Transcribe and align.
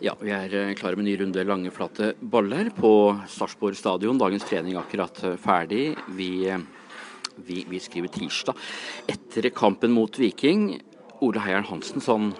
Ja, 0.00 0.14
vi 0.16 0.30
er 0.32 0.54
eh, 0.56 0.70
klare 0.78 0.96
med 0.96 1.04
ny 1.04 1.12
runde 1.20 1.42
lange, 1.44 1.68
flate 1.76 2.14
baller 2.32 2.70
på 2.72 2.90
Sarpsborg 3.28 3.76
stadion. 3.76 4.16
Dagens 4.16 4.46
trening 4.48 4.78
akkurat 4.80 5.18
eh, 5.28 5.34
ferdig. 5.36 5.90
Vi, 6.16 6.30
eh, 6.48 6.62
vi, 7.44 7.66
vi, 7.68 7.80
skriver 7.84 8.08
tirsdag. 8.14 8.56
Etter 9.12 9.50
kampen 9.52 9.92
mot 9.92 10.16
Viking, 10.16 10.78
Ole 11.20 11.42
Heieren 11.44 11.68
Hansen, 11.68 12.00
sånn 12.00 12.30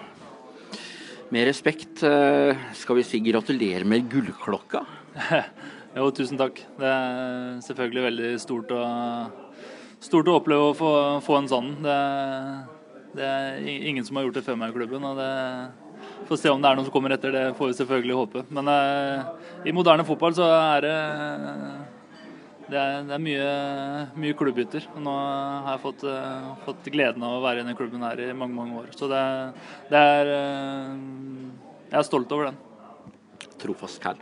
med 1.31 1.45
respekt, 1.47 2.01
skal 2.01 2.97
vi 2.97 3.03
si 3.07 3.21
gratulerer 3.23 3.85
med 3.87 4.09
gullklokka? 4.11 4.81
jo, 5.95 6.09
tusen 6.17 6.41
takk. 6.41 6.57
Det 6.81 6.89
er 6.89 7.61
selvfølgelig 7.63 8.03
veldig 8.07 8.31
stort 8.41 8.73
å, 8.75 8.81
stort 10.03 10.27
å 10.27 10.35
oppleve 10.41 10.73
å 10.73 10.75
få, 10.75 10.91
få 11.23 11.37
en 11.39 11.47
sånn. 11.53 11.71
Det, 11.85 12.01
det, 13.21 13.29
er 13.29 13.71
ingen 13.93 14.03
som 14.03 14.19
har 14.19 14.27
gjort 14.27 14.41
det 14.41 14.45
før 14.49 14.59
meg 14.59 14.73
i 14.73 14.77
klubben. 14.81 15.07
og 15.07 15.21
det 15.21 15.31
Får 16.29 16.39
se 16.39 16.51
om 16.51 16.61
det 16.61 16.69
er 16.69 16.77
noen 16.77 16.87
som 16.87 16.93
kommer 16.93 17.15
etter, 17.15 17.33
det 17.35 17.55
får 17.57 17.71
vi 17.71 17.79
selvfølgelig 17.79 18.19
håpe. 18.19 18.45
Men 18.55 18.69
eh, 18.71 19.31
i 19.67 19.75
moderne 19.75 20.05
fotball 20.07 20.35
så 20.37 20.47
er 20.55 20.85
det 20.85 20.97
det 22.71 22.79
er, 22.79 23.01
det 23.03 23.15
er 23.17 23.21
mye, 23.21 23.47
mye 24.23 24.35
klubbbytter. 24.39 24.87
Nå 25.03 25.11
har 25.11 25.73
jeg 25.73 25.83
fått, 25.83 26.05
uh, 26.07 26.51
fått, 26.63 26.87
gleden 26.93 27.23
av 27.27 27.37
å 27.37 27.43
være 27.43 27.59
i 27.59 27.63
denne 27.65 27.75
klubben 27.75 28.05
her 28.05 28.21
i 28.23 28.31
mange 28.31 28.55
mange 28.55 28.77
år. 28.79 28.91
Så 28.95 29.09
det, 29.11 29.21
det 29.91 29.99
er 29.99 30.31
uh, 30.31 30.93
Jeg 31.91 31.97
er 31.99 32.07
stolt 32.07 32.31
over 32.31 32.47
den. 32.47 32.59
Trofast 33.61 34.07
her. 34.07 34.21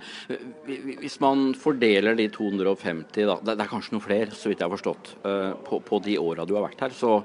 Hvis 0.65 1.19
man 1.21 1.51
fordeler 1.55 2.17
de 2.17 2.25
250, 2.33 3.29
da, 3.29 3.37
det 3.51 3.55
er 3.55 3.69
kanskje 3.69 3.95
noen 3.95 4.07
flere, 4.07 4.33
så 4.33 4.49
vidt 4.49 4.63
jeg 4.63 4.65
har 4.65 4.73
forstått, 4.73 5.13
uh, 5.27 5.53
på, 5.69 5.83
på, 5.85 6.01
de 6.09 6.17
åra 6.17 6.47
du 6.49 6.55
har 6.57 6.65
vært 6.65 6.87
her, 6.87 6.95
så 6.95 7.19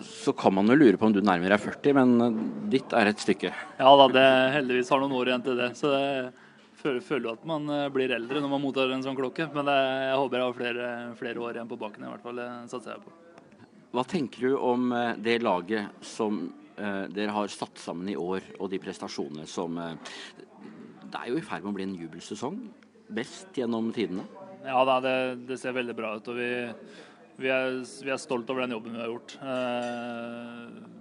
så 0.00 0.32
kan 0.36 0.54
man 0.54 0.68
jo 0.68 0.76
lure 0.76 0.98
på 1.00 1.08
om 1.08 1.14
du 1.14 1.22
nærmer 1.24 1.52
deg 1.52 1.62
40, 1.62 1.96
men 1.96 2.40
ditt 2.72 2.92
er 2.96 3.10
et 3.10 3.22
stykke. 3.22 3.52
Ja 3.78 3.92
da, 4.00 4.08
det 4.12 4.26
heldigvis 4.56 4.90
har 4.92 5.00
noen 5.02 5.14
år 5.16 5.30
igjen 5.30 5.46
til 5.46 5.60
det. 5.60 5.70
Så 5.78 5.92
jeg 5.94 6.26
føler, 6.80 7.04
føler 7.04 7.32
at 7.32 7.46
man 7.48 7.68
eh, 7.72 7.86
blir 7.92 8.14
eldre 8.16 8.42
når 8.42 8.52
man 8.52 8.64
mottar 8.64 8.92
en 8.92 9.04
sånn 9.04 9.18
klokke. 9.18 9.48
Men 9.54 9.68
det, 9.70 9.76
jeg 10.10 10.20
håper 10.22 10.38
jeg 10.38 10.46
har 10.46 10.58
flere, 10.60 10.90
flere, 11.20 11.42
år 11.46 11.58
igjen 11.58 11.72
på 11.72 11.80
baken 11.80 12.06
i 12.06 12.12
hvert 12.12 12.26
fall. 12.26 12.42
Det 12.42 12.48
satser 12.72 12.94
jeg 12.94 13.04
på. 13.06 13.14
Hva 13.96 14.04
tenker 14.08 14.48
du 14.48 14.56
om 14.60 14.90
eh, 14.92 15.12
det 15.24 15.38
laget 15.44 16.04
som 16.04 16.42
eh, 16.76 17.04
dere 17.12 17.36
har 17.36 17.52
satt 17.52 17.80
sammen 17.80 18.10
i 18.12 18.18
år, 18.20 18.44
og 18.60 18.72
de 18.72 18.82
prestasjonene 18.82 19.46
som 19.48 19.78
eh, 19.80 19.94
Det 21.06 21.20
er 21.22 21.30
jo 21.30 21.38
i 21.38 21.46
ferd 21.46 21.64
med 21.64 21.72
å 21.72 21.78
bli 21.78 21.86
en 21.86 21.96
jubelsesong. 22.02 22.60
Best 23.16 23.56
gjennom 23.56 23.92
tidene? 23.94 24.26
Ja 24.66 24.80
da, 24.84 24.98
det, 25.00 25.16
det 25.46 25.60
ser 25.60 25.76
veldig 25.76 25.94
bra 25.94 26.16
ut. 26.18 26.28
og 26.28 26.40
vi 26.40 26.50
vi 27.36 27.50
er, 27.52 27.80
vi 28.04 28.12
er 28.12 28.20
stolt 28.20 28.48
over 28.52 28.64
den 28.64 28.76
jobben 28.76 28.96
vi 28.96 29.02
har 29.02 29.10
gjort. 29.12 29.38
Eh, 29.42 30.96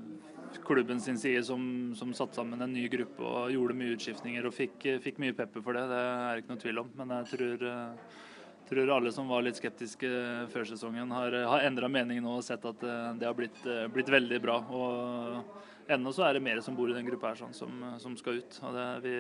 klubben 0.66 1.02
sin 1.02 1.18
side 1.20 1.44
som, 1.44 1.96
som 1.96 2.14
satte 2.14 2.36
sammen 2.36 2.62
en 2.62 2.74
ny 2.74 2.88
gruppe 2.92 3.24
og 3.24 3.52
gjorde 3.54 3.78
mye 3.78 3.96
utskiftninger 3.96 4.48
og 4.48 4.54
fikk, 4.56 4.88
fikk 5.04 5.20
mye 5.22 5.36
pepper 5.38 5.64
for 5.64 5.78
det. 5.78 5.86
Det 5.92 6.00
er 6.02 6.42
ikke 6.42 6.54
noe 6.54 6.62
tvil 6.64 6.82
om. 6.82 6.92
Men 7.00 7.14
jeg 7.20 7.30
tror, 7.34 7.66
eh, 7.70 8.22
tror 8.70 8.94
alle 8.98 9.14
som 9.16 9.30
var 9.32 9.46
litt 9.46 9.60
skeptiske 9.60 10.12
før 10.54 10.68
sesongen, 10.70 11.14
har, 11.16 11.38
har 11.52 11.68
endra 11.68 11.90
mening 11.92 12.24
nå 12.26 12.38
og 12.40 12.46
sett 12.48 12.66
at 12.66 12.86
eh, 12.86 13.12
det 13.22 13.30
har 13.30 13.38
blitt, 13.38 13.62
eh, 13.66 13.86
blitt, 13.94 14.12
veldig 14.12 14.42
bra. 14.44 14.60
Og 14.70 15.92
ennå 15.96 16.14
så 16.16 16.28
er 16.28 16.38
det 16.38 16.46
mer 16.48 16.64
som 16.66 16.78
bor 16.78 16.92
i 16.92 16.98
den 16.98 17.08
gruppa 17.08 17.34
her 17.34 17.44
sånn, 17.44 17.54
som, 17.58 17.86
som, 18.02 18.18
skal 18.20 18.42
ut. 18.42 18.60
Og 18.66 18.80
det, 18.80 18.88
vi, 19.06 19.16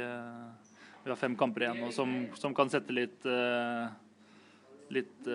vi, 1.03 1.11
har 1.11 1.22
fem 1.22 1.38
kamper 1.39 1.67
igjen 1.67 1.83
nå 1.85 1.91
som, 1.95 2.17
som 2.38 2.57
kan 2.57 2.72
sette 2.73 2.95
litt 2.95 3.29
litt 4.94 5.25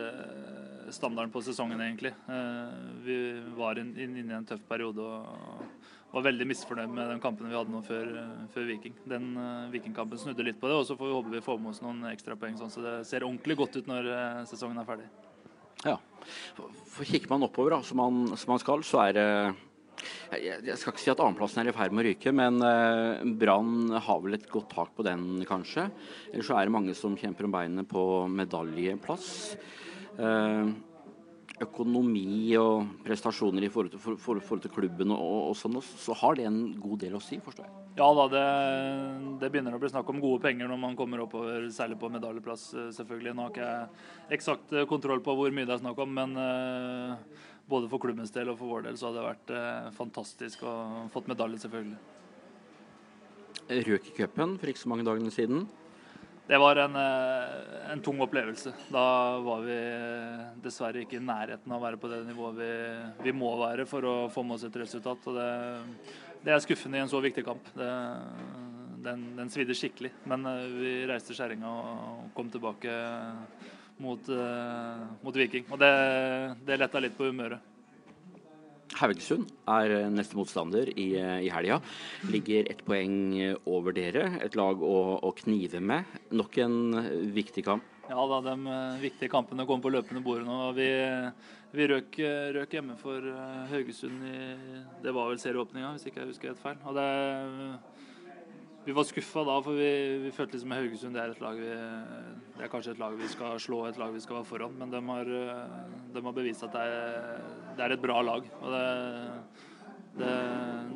standarden 0.95 1.33
på 1.33 1.43
sesongen, 1.45 1.81
egentlig. 1.85 2.13
Eh, 2.31 2.75
vi 3.05 3.17
var 3.57 3.79
inne 3.81 3.99
inn, 4.01 4.17
inn 4.21 4.31
i 4.31 4.37
en 4.37 4.47
tøff 4.49 4.63
periode 4.69 5.05
og 5.05 5.65
var 6.11 6.27
veldig 6.27 6.47
misfornøyd 6.51 6.91
med 6.91 7.11
den 7.13 7.23
kampen 7.23 7.49
vi 7.51 7.57
hadde 7.57 7.73
nå 7.73 7.81
før, 7.87 8.11
før 8.51 8.67
Viking. 8.67 8.97
Den 9.09 9.31
uh, 9.39 9.71
Vikingkampen 9.71 10.19
snudde 10.19 10.47
litt 10.47 10.59
på 10.61 10.71
det, 10.71 10.79
og 10.81 10.87
så 10.89 10.97
får 10.99 11.07
vi 11.07 11.17
håpe 11.17 11.35
vi 11.37 11.45
får 11.45 11.59
med 11.63 11.71
oss 11.73 11.83
noen 11.85 12.03
ekstrapoeng, 12.11 12.57
sånn, 12.59 12.73
så 12.73 12.83
det 12.83 12.95
ser 13.07 13.27
ordentlig 13.27 13.61
godt 13.61 13.79
ut 13.79 13.91
når 13.91 14.11
uh, 14.11 14.41
sesongen 14.51 14.81
er 14.83 14.89
ferdig. 14.89 15.07
Ja. 15.87 15.97
For, 16.59 17.06
Kikker 17.06 17.31
man 17.31 17.47
oppover, 17.47 17.77
da, 17.77 17.83
som 17.87 18.03
man, 18.03 18.25
som 18.34 18.56
man 18.56 18.62
skal, 18.62 18.83
så 18.87 19.05
er 19.06 19.17
det 19.17 19.27
jeg 20.31 20.79
skal 20.81 20.95
ikke 20.95 21.03
si 21.03 21.11
at 21.12 21.21
annenplassen 21.21 21.61
er 21.61 21.69
i 21.69 21.75
ferd 21.77 21.93
med 21.93 22.03
å 22.03 22.06
ryke, 22.06 22.33
men 22.33 23.34
Brann 23.37 23.91
har 23.93 24.23
vel 24.25 24.39
et 24.39 24.47
godt 24.49 24.71
tak 24.73 24.95
på 24.97 25.05
den, 25.05 25.43
kanskje. 25.45 25.91
Eller 26.31 26.47
så 26.47 26.56
er 26.56 26.65
det 26.65 26.73
mange 26.73 26.95
som 26.97 27.19
kjemper 27.21 27.45
om 27.45 27.53
beinet 27.53 27.89
på 27.91 28.05
medaljeplass. 28.33 29.29
Uh, 30.19 30.72
økonomi 31.60 32.54
og 32.56 33.03
prestasjoner 33.04 33.66
i 33.66 33.71
forhold 33.72 33.93
til, 33.93 34.00
for, 34.00 34.16
for, 34.21 34.41
forhold 34.41 34.62
til 34.65 34.72
klubben 34.72 35.12
og, 35.12 35.50
og, 35.50 35.56
sånn, 35.59 35.76
så 35.82 36.16
har 36.16 36.38
det 36.38 36.47
en 36.48 36.60
god 36.81 37.03
del 37.03 37.19
å 37.19 37.22
si, 37.22 37.37
forstår 37.44 37.66
jeg. 37.66 37.75
Ja 37.98 38.06
da, 38.16 38.26
det, 38.32 38.44
det, 39.43 39.50
begynner 39.53 39.76
å 39.76 39.81
bli 39.82 39.91
snakk 39.93 40.09
om 40.12 40.22
gode 40.22 40.41
penger 40.44 40.70
når 40.70 40.81
man 40.81 40.97
kommer 40.97 41.25
oppover, 41.26 41.66
særlig 41.75 41.99
på 42.00 42.09
medaljeplass, 42.12 42.65
eh, 42.72 42.88
selvfølgelig. 42.97 43.34
Nå 43.37 43.44
har 43.44 43.53
ikke 43.53 43.66
jeg 43.69 44.38
eksakt 44.38 44.76
kontroll 44.88 45.20
på 45.26 45.34
hvor 45.37 45.53
mye 45.53 45.69
det 45.69 45.76
er 45.76 45.82
snakk 45.82 46.00
om, 46.00 46.15
men 46.16 46.32
uh, 46.38 47.43
både 47.69 47.91
for 47.93 48.03
klubbens 48.03 48.32
del 48.32 48.53
og 48.53 48.60
for 48.60 48.72
vår 48.72 48.88
del 48.88 48.97
så 48.97 49.10
hadde 49.10 49.20
det 49.20 49.28
vært 49.28 49.53
uh, 49.53 49.91
fantastisk 49.99 50.65
å 50.65 50.75
fått 51.12 51.28
medalje, 51.28 51.60
selvfølgelig. 51.66 52.00
Røk 53.91 54.09
i 54.09 54.16
cupen 54.16 54.56
for 54.59 54.72
ikke 54.72 54.82
så 54.87 54.91
mange 54.91 55.06
dagene 55.06 55.34
siden? 55.34 55.69
Det 56.47 56.59
var 56.59 56.77
en, 56.77 56.97
eh, 56.97 57.93
en, 57.93 58.01
tung 58.03 58.21
opplevelse. 58.21 58.73
Da 58.91 59.39
var 59.39 59.62
vi 59.62 59.77
dessverre 60.65 61.05
ikke 61.05 61.21
i 61.21 61.23
nærheten 61.23 61.71
av 61.71 61.78
å 61.78 61.84
være 61.84 62.01
på 62.01 62.11
det 62.11 62.25
nivået 62.27 62.59
vi, 62.59 62.71
vi 63.28 63.34
må 63.37 63.53
være 63.61 63.87
for 63.87 64.06
å 64.06 64.15
få 64.33 64.43
med 64.43 64.56
oss 64.56 64.67
et 64.67 64.81
resultat. 64.83 65.31
Det, 65.37 65.50
det 66.43 66.55
er 66.55 66.65
skuffende 66.65 66.99
i 66.99 67.05
en 67.05 67.12
så 67.12 67.23
viktig 67.23 67.45
kamp. 67.47 67.71
Det, 67.77 67.91
den, 69.06 69.25
den 69.39 69.53
svidde 69.53 69.79
skikkelig. 69.79 70.11
Men 70.31 70.47
eh, 70.50 70.67
vi 70.81 70.95
reiste 71.11 71.37
skjæringa 71.39 71.71
og 71.71 72.31
kom 72.34 72.50
tilbake 72.50 72.99
mot, 74.00 74.31
mot 75.21 75.37
Viking. 75.37 75.67
Og 75.71 75.79
det, 75.79 75.93
det 76.65 76.81
letta 76.81 77.03
litt 77.05 77.19
på 77.19 77.29
humøret. 77.29 77.69
Haugesund 78.99 79.51
er 79.71 79.95
eh, 79.95 80.09
neste 80.11 80.39
motstander 80.39 80.91
i, 80.99 81.12
eh, 81.21 81.47
i 81.47 81.53
helga. 81.53 81.78
Ligger 82.33 82.71
ett 82.73 82.83
poeng 82.87 83.37
over 83.69 83.95
dere. 83.97 84.27
Et 84.43 84.59
lag 84.59 84.83
å, 84.83 84.97
å, 85.23 85.33
knive 85.39 85.81
med. 85.81 86.19
Nok 86.34 86.59
en 86.65 86.77
viktig 87.34 87.65
kamp. 87.69 87.87
Ja 88.11 88.25
da, 88.27 88.41
de 88.43 88.77
viktige 88.99 89.31
kampene 89.31 89.62
kommer 89.69 89.87
på 89.87 89.95
løpende 89.95 90.23
bord 90.25 90.43
nå. 90.43 90.59
Vi, 90.75 90.89
vi 91.79 91.87
røk, 91.93 92.19
røk, 92.56 92.73
hjemme 92.75 92.97
for 92.99 93.23
Haugesund 93.71 94.25
i 94.27 94.39
Det 95.05 95.15
var 95.15 95.31
vel 95.31 95.39
serieåpninga, 95.39 95.93
hvis 95.95 96.09
ikke 96.11 96.25
jeg 96.25 96.33
husker 96.33 96.50
helt 96.50 96.65
feil. 96.65 96.81
Og 96.91 96.99
det 96.99 97.06
vi 98.85 98.93
var 98.97 99.05
skuffa 99.05 99.43
da, 99.45 99.57
for 99.65 99.77
vi, 99.77 99.89
vi 100.25 100.31
følte 100.33 100.57
liksom 100.57 100.73
Haugesund 100.73 101.17
det 101.17 101.23
er 101.23 101.35
et 101.35 101.43
lag 101.45 101.59
vi, 101.61 101.73
det 102.57 102.65
er 102.65 102.71
kanskje 102.73 102.95
et 102.95 103.03
lag 103.03 103.17
vi 103.19 103.29
skal 103.29 103.59
slå, 103.61 103.83
et 103.87 103.99
lag 104.01 104.13
vi 104.15 104.23
skal 104.25 104.39
være 104.39 104.49
foran. 104.49 104.79
Men 104.81 104.93
de 104.93 105.01
har, 105.05 105.33
de 106.15 106.23
har 106.25 106.37
bevist 106.37 106.65
at 106.65 106.77
det 106.77 106.85
er, 106.87 107.43
det 107.77 107.85
er, 107.85 107.95
et 107.97 108.03
bra 108.03 108.21
lag. 108.25 108.47
og 108.61 108.73
det, 108.75 108.87
det, 110.21 110.31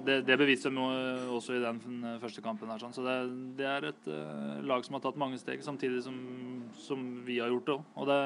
det, 0.07 0.17
det 0.27 0.39
beviser 0.41 0.73
de 0.73 0.87
også 1.37 1.59
i 1.59 1.63
den 1.63 2.07
første 2.23 2.45
kampen. 2.45 2.73
her. 2.73 2.81
Sånn. 2.81 2.97
Så 2.97 3.05
det, 3.05 3.19
det, 3.61 3.69
er 3.69 3.91
et 3.91 4.09
uh, 4.09 4.65
lag 4.65 4.85
som 4.87 4.97
har 4.97 5.05
tatt 5.05 5.21
mange 5.21 5.39
steg, 5.41 5.61
samtidig 5.65 6.01
som, 6.07 6.17
som 6.87 7.05
vi 7.29 7.39
har 7.43 7.53
gjort 7.53 7.69
det 7.69 7.77
òg. 7.77 7.85
Og 8.01 8.11
det, 8.11 8.19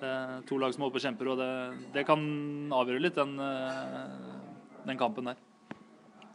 er 0.00 0.40
to 0.48 0.56
lag 0.56 0.72
som 0.72 0.86
er 0.86 0.88
oppe 0.88 0.96
og 0.96 1.04
kjemper, 1.04 1.28
og 1.28 1.44
det, 1.92 2.08
kan 2.08 2.24
avgjøre 2.72 3.04
litt 3.04 3.20
den, 3.20 3.36
den 4.88 5.00
kampen 5.00 5.28
der 5.28 5.49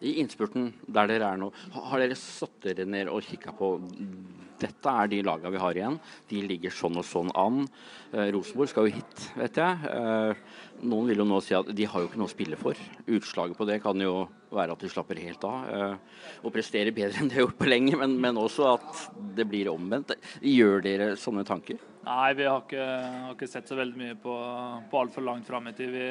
i 0.06 0.18
innspurten 0.22 0.72
der 0.86 1.10
dere 1.10 1.34
er 1.34 1.42
nå, 1.42 1.52
har 1.76 2.02
dere 2.02 2.18
satt 2.20 2.60
dere 2.66 2.88
ned 2.90 3.12
og 3.12 3.26
kikka 3.26 3.56
på 3.58 3.76
dette 4.62 4.92
er 4.92 5.10
de 5.12 5.22
lagene 5.26 5.52
vi 5.54 5.60
har 5.60 5.78
igjen. 5.78 5.98
De 6.30 6.42
ligger 6.48 6.74
sånn 6.74 7.00
og 7.00 7.06
sånn 7.08 7.32
an. 7.36 7.66
Eh, 8.14 8.30
Rosenborg 8.32 8.72
skal 8.72 8.88
jo 8.88 8.96
hit, 8.96 9.26
vet 9.36 9.60
jeg. 9.60 9.90
Eh, 9.92 10.62
noen 10.88 11.10
vil 11.12 11.22
jo 11.22 11.28
nå 11.28 11.42
si 11.44 11.56
at 11.58 11.72
de 11.76 11.88
har 11.92 12.04
jo 12.04 12.10
ikke 12.10 12.22
noe 12.22 12.30
å 12.30 12.34
spille 12.34 12.60
for. 12.60 12.80
Utslaget 13.18 13.60
på 13.60 13.68
det 13.68 13.82
kan 13.84 14.00
jo 14.00 14.14
være 14.56 14.78
at 14.78 14.86
de 14.86 14.92
slapper 14.92 15.20
helt 15.20 15.44
av 15.48 15.68
eh, 15.68 16.22
og 16.46 16.54
presterer 16.56 16.96
bedre 16.96 17.20
enn 17.20 17.31
de 17.31 17.36
har 17.36 17.48
gjort 17.48 17.60
på 17.60 17.68
lenge, 17.68 17.98
men, 18.00 18.16
men 18.22 18.40
også 18.40 18.69
at 18.78 19.04
det 19.36 19.48
blir 19.51 19.72
omvendt. 19.74 20.16
Gjør 20.40 20.86
dere 20.86 21.12
sånne 21.19 21.44
tanker? 21.48 21.81
Nei, 22.06 22.31
vi 22.38 22.48
har 22.48 22.62
ikke, 22.62 22.88
har 23.25 23.36
ikke 23.36 23.50
sett 23.50 23.68
så 23.68 23.75
veldig 23.80 24.00
mye 24.00 24.16
på, 24.22 24.40
på 24.92 25.00
altfor 25.01 25.25
langt 25.25 25.48
fram 25.50 25.68
i 25.68 25.75
tid. 25.75 25.92
Vi 25.92 26.10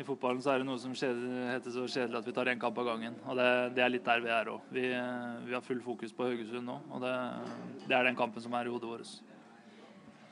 i 0.00 0.04
fotballen 0.06 0.40
så 0.42 0.54
er 0.54 0.62
det 0.62 0.66
noe 0.68 0.80
som 0.80 0.94
heter 0.94 1.74
så 1.74 1.84
kjedelig 1.84 2.20
at 2.20 2.28
vi 2.28 2.34
tar 2.36 2.48
én 2.52 2.60
kamp 2.60 2.78
av 2.80 2.88
gangen. 2.88 3.18
og 3.26 3.36
det, 3.36 3.48
det, 3.76 3.82
er 3.84 3.92
litt 3.92 4.06
der 4.06 4.22
vi 4.24 4.32
er 4.32 4.52
òg. 4.52 4.70
Vi, 4.72 4.86
vi, 5.46 5.54
har 5.54 5.64
full 5.64 5.82
fokus 5.84 6.14
på 6.16 6.28
Haugesund 6.28 6.66
nå, 6.68 6.78
og 6.90 7.04
det, 7.04 7.12
det 7.86 7.96
er 7.96 8.08
den 8.08 8.18
kampen 8.18 8.42
som 8.42 8.56
er 8.56 8.68
i 8.68 8.72
hodet 8.72 8.88
vårt. 8.88 9.12